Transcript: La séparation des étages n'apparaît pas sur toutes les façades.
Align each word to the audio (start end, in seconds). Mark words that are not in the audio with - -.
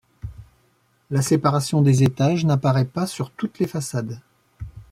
La 1.11 1.21
séparation 1.21 1.83
des 1.83 2.01
étages 2.03 2.43
n'apparaît 2.43 2.85
pas 2.85 3.05
sur 3.05 3.29
toutes 3.29 3.59
les 3.59 3.67
façades. 3.67 4.19